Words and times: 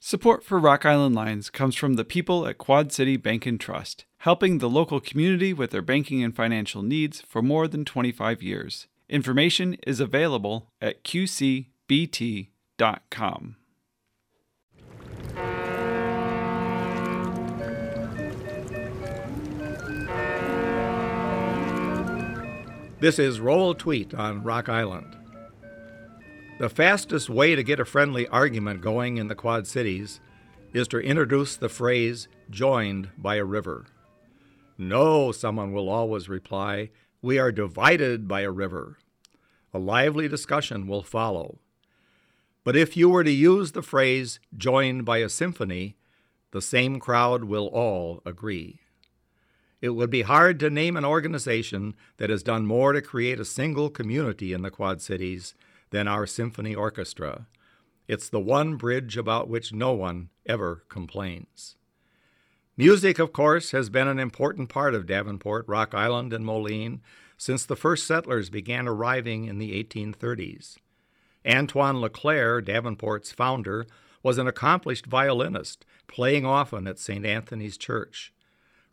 Support 0.00 0.44
for 0.44 0.60
Rock 0.60 0.86
Island 0.86 1.16
Lines 1.16 1.50
comes 1.50 1.74
from 1.74 1.94
the 1.94 2.04
people 2.04 2.46
at 2.46 2.56
Quad 2.56 2.92
City 2.92 3.16
Bank 3.16 3.46
and 3.46 3.58
Trust, 3.58 4.04
helping 4.18 4.58
the 4.58 4.70
local 4.70 5.00
community 5.00 5.52
with 5.52 5.72
their 5.72 5.82
banking 5.82 6.22
and 6.22 6.34
financial 6.34 6.82
needs 6.82 7.20
for 7.20 7.42
more 7.42 7.66
than 7.66 7.84
25 7.84 8.40
years. 8.40 8.86
Information 9.08 9.74
is 9.84 9.98
available 9.98 10.70
at 10.80 11.02
qcbt.com. 11.02 11.66
This 23.00 23.18
is 23.18 23.40
Roald 23.40 23.78
Tweet 23.78 24.14
on 24.14 24.44
Rock 24.44 24.68
Island. 24.68 25.17
The 26.58 26.68
fastest 26.68 27.30
way 27.30 27.54
to 27.54 27.62
get 27.62 27.78
a 27.78 27.84
friendly 27.84 28.26
argument 28.26 28.80
going 28.80 29.16
in 29.16 29.28
the 29.28 29.36
Quad 29.36 29.68
Cities 29.68 30.20
is 30.72 30.88
to 30.88 30.98
introduce 30.98 31.54
the 31.56 31.68
phrase 31.68 32.26
joined 32.50 33.10
by 33.16 33.36
a 33.36 33.44
river. 33.44 33.86
No, 34.76 35.30
someone 35.30 35.72
will 35.72 35.88
always 35.88 36.28
reply, 36.28 36.90
we 37.22 37.38
are 37.38 37.52
divided 37.52 38.26
by 38.26 38.40
a 38.40 38.50
river. 38.50 38.98
A 39.72 39.78
lively 39.78 40.26
discussion 40.26 40.88
will 40.88 41.04
follow. 41.04 41.60
But 42.64 42.74
if 42.74 42.96
you 42.96 43.08
were 43.08 43.22
to 43.22 43.30
use 43.30 43.70
the 43.70 43.80
phrase 43.80 44.40
joined 44.56 45.04
by 45.04 45.18
a 45.18 45.28
symphony, 45.28 45.96
the 46.50 46.60
same 46.60 46.98
crowd 46.98 47.44
will 47.44 47.68
all 47.68 48.20
agree. 48.26 48.80
It 49.80 49.90
would 49.90 50.10
be 50.10 50.22
hard 50.22 50.58
to 50.58 50.70
name 50.70 50.96
an 50.96 51.04
organization 51.04 51.94
that 52.16 52.30
has 52.30 52.42
done 52.42 52.66
more 52.66 52.92
to 52.94 53.00
create 53.00 53.38
a 53.38 53.44
single 53.44 53.90
community 53.90 54.52
in 54.52 54.62
the 54.62 54.72
Quad 54.72 55.00
Cities 55.00 55.54
than 55.90 56.08
our 56.08 56.26
symphony 56.26 56.74
orchestra. 56.74 57.46
It's 58.06 58.28
the 58.28 58.40
one 58.40 58.76
bridge 58.76 59.16
about 59.16 59.48
which 59.48 59.72
no 59.72 59.92
one 59.92 60.30
ever 60.46 60.84
complains. 60.88 61.76
Music, 62.76 63.18
of 63.18 63.32
course, 63.32 63.72
has 63.72 63.90
been 63.90 64.06
an 64.06 64.18
important 64.18 64.68
part 64.68 64.94
of 64.94 65.06
Davenport, 65.06 65.66
Rock 65.66 65.94
Island, 65.94 66.32
and 66.32 66.44
Moline 66.44 67.00
since 67.36 67.64
the 67.64 67.76
first 67.76 68.06
settlers 68.06 68.50
began 68.50 68.86
arriving 68.86 69.44
in 69.46 69.58
the 69.58 69.82
1830s. 69.82 70.76
Antoine 71.46 72.00
LeClaire, 72.00 72.60
Davenport's 72.60 73.32
founder, 73.32 73.86
was 74.22 74.38
an 74.38 74.46
accomplished 74.46 75.06
violinist, 75.06 75.84
playing 76.06 76.44
often 76.44 76.86
at 76.86 76.98
St. 76.98 77.24
Anthony's 77.24 77.76
Church. 77.76 78.32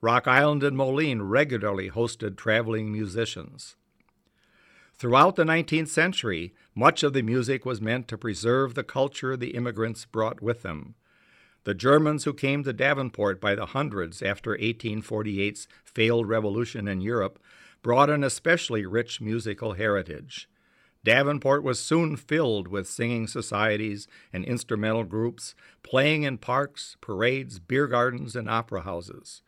Rock 0.00 0.28
Island 0.28 0.62
and 0.62 0.76
Moline 0.76 1.22
regularly 1.22 1.90
hosted 1.90 2.36
traveling 2.36 2.92
musicians. 2.92 3.76
Throughout 4.96 5.34
the 5.34 5.44
19th 5.44 5.88
century, 5.88 6.54
much 6.74 7.02
of 7.02 7.12
the 7.12 7.22
music 7.22 7.66
was 7.66 7.80
meant 7.80 8.06
to 8.08 8.18
preserve 8.18 8.74
the 8.74 8.84
culture 8.84 9.36
the 9.36 9.50
immigrants 9.50 10.04
brought 10.04 10.40
with 10.40 10.62
them. 10.62 10.94
The 11.64 11.74
Germans 11.74 12.24
who 12.24 12.32
came 12.32 12.62
to 12.62 12.72
Davenport 12.72 13.40
by 13.40 13.54
the 13.54 13.66
hundreds 13.66 14.22
after 14.22 14.56
1848's 14.56 15.66
failed 15.82 16.28
revolution 16.28 16.86
in 16.86 17.00
Europe 17.00 17.40
brought 17.82 18.08
an 18.08 18.22
especially 18.22 18.86
rich 18.86 19.20
musical 19.20 19.72
heritage. 19.72 20.48
Davenport 21.02 21.62
was 21.62 21.78
soon 21.80 22.16
filled 22.16 22.68
with 22.68 22.88
singing 22.88 23.26
societies 23.26 24.06
and 24.32 24.44
instrumental 24.44 25.04
groups, 25.04 25.54
playing 25.82 26.22
in 26.22 26.38
parks, 26.38 26.96
parades, 27.00 27.58
beer 27.58 27.86
gardens, 27.86 28.36
and 28.36 28.48
opera 28.48 28.82
houses. 28.82 29.42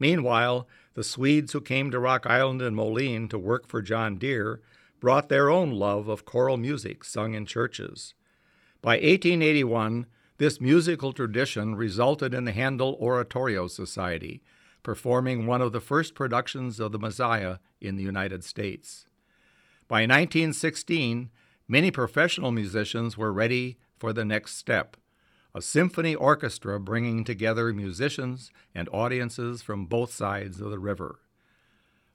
Meanwhile, 0.00 0.66
the 0.94 1.04
Swedes 1.04 1.52
who 1.52 1.60
came 1.60 1.90
to 1.90 2.00
Rock 2.00 2.26
Island 2.26 2.62
and 2.62 2.74
Moline 2.74 3.28
to 3.28 3.38
work 3.38 3.68
for 3.68 3.82
John 3.82 4.16
Deere 4.16 4.60
brought 4.98 5.28
their 5.28 5.50
own 5.50 5.70
love 5.72 6.08
of 6.08 6.24
choral 6.24 6.56
music 6.56 7.04
sung 7.04 7.34
in 7.34 7.46
churches. 7.46 8.14
By 8.82 8.94
1881, 8.94 10.06
this 10.38 10.60
musical 10.60 11.12
tradition 11.12 11.74
resulted 11.74 12.32
in 12.32 12.44
the 12.44 12.52
Handel 12.52 12.96
Oratorio 12.98 13.66
Society, 13.66 14.42
performing 14.82 15.46
one 15.46 15.60
of 15.60 15.72
the 15.72 15.80
first 15.80 16.14
productions 16.14 16.80
of 16.80 16.92
the 16.92 16.98
Messiah 16.98 17.58
in 17.80 17.96
the 17.96 18.02
United 18.02 18.42
States. 18.42 19.04
By 19.86 20.02
1916, 20.02 21.30
many 21.68 21.90
professional 21.90 22.52
musicians 22.52 23.18
were 23.18 23.32
ready 23.32 23.76
for 23.98 24.14
the 24.14 24.24
next 24.24 24.56
step 24.56 24.96
a 25.54 25.62
symphony 25.62 26.14
orchestra 26.14 26.78
bringing 26.78 27.24
together 27.24 27.72
musicians 27.72 28.50
and 28.74 28.88
audiences 28.92 29.62
from 29.62 29.86
both 29.86 30.12
sides 30.12 30.60
of 30.60 30.70
the 30.70 30.78
river. 30.78 31.18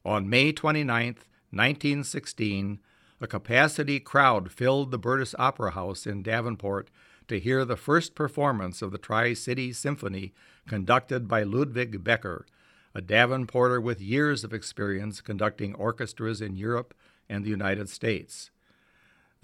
On 0.06 0.30
May 0.30 0.52
29, 0.52 1.16
1916, 1.52 2.80
a 3.22 3.28
capacity 3.28 4.00
crowd 4.00 4.52
filled 4.52 4.92
the 4.92 5.00
Burtis 5.00 5.36
Opera 5.40 5.72
House 5.72 6.06
in 6.06 6.22
Davenport 6.22 6.90
to 7.28 7.40
hear 7.40 7.66
the 7.66 7.78
first 7.78 8.14
performance 8.14 8.82
of 8.82 8.92
the 8.92 8.98
Tri 8.98 9.34
City 9.34 9.74
Symphony 9.74 10.34
conducted 10.68 11.28
by 11.28 11.44
Ludwig 11.44 12.04
Becker, 12.04 12.46
a 12.94 13.02
Davenporter 13.02 13.82
with 13.82 14.00
years 14.00 14.44
of 14.44 14.54
experience 14.54 15.22
conducting 15.22 15.74
orchestras 15.76 16.40
in 16.40 16.56
Europe 16.56 16.94
and 17.28 17.44
the 17.44 17.50
United 17.50 17.90
States. 17.90 18.52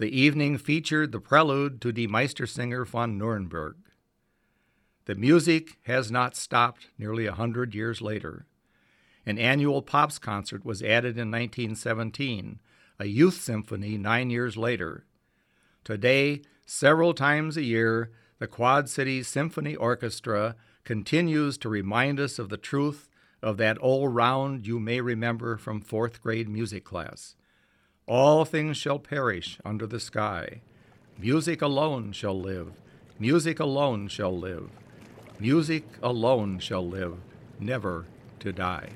The 0.02 0.20
evening 0.20 0.58
featured 0.58 1.12
the 1.12 1.20
prelude 1.20 1.80
to 1.82 1.92
Die 1.92 2.08
Meistersinger 2.08 2.84
von 2.84 3.16
Nuremberg. 3.16 3.76
The 5.04 5.14
music 5.14 5.78
has 5.82 6.10
not 6.10 6.34
stopped 6.34 6.88
nearly 6.98 7.26
a 7.26 7.34
hundred 7.34 7.72
years 7.72 8.02
later. 8.02 8.44
An 9.24 9.38
annual 9.38 9.80
Pops 9.80 10.18
concert 10.18 10.64
was 10.64 10.82
added 10.82 11.16
in 11.16 11.30
1917, 11.30 12.58
a 12.98 13.04
youth 13.06 13.40
symphony 13.40 13.96
nine 13.96 14.28
years 14.28 14.56
later. 14.56 15.06
Today, 15.84 16.42
several 16.66 17.14
times 17.14 17.56
a 17.56 17.62
year, 17.62 18.10
the 18.40 18.48
Quad 18.48 18.88
Cities 18.88 19.28
Symphony 19.28 19.76
Orchestra 19.76 20.56
continues 20.82 21.56
to 21.58 21.68
remind 21.68 22.18
us 22.18 22.40
of 22.40 22.48
the 22.48 22.56
truth 22.56 23.08
of 23.40 23.56
that 23.58 23.78
old 23.80 24.12
round 24.16 24.66
you 24.66 24.80
may 24.80 25.00
remember 25.00 25.56
from 25.56 25.80
fourth 25.80 26.20
grade 26.20 26.48
music 26.48 26.82
class. 26.82 27.36
All 28.06 28.44
things 28.44 28.76
shall 28.76 28.98
perish 28.98 29.58
under 29.64 29.86
the 29.86 30.00
sky. 30.00 30.60
Music 31.18 31.62
alone 31.62 32.12
shall 32.12 32.38
live. 32.38 32.72
Music 33.18 33.60
alone 33.60 34.08
shall 34.08 34.36
live. 34.36 34.70
Music 35.38 35.84
alone 36.02 36.58
shall 36.58 36.86
live, 36.86 37.18
never 37.60 38.06
to 38.40 38.52
die. 38.52 38.88